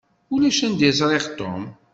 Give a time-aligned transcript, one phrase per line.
[0.33, 1.63] Ulac anda i ẓṛiɣ Tom.